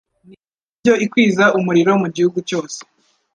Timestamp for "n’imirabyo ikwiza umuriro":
0.23-1.91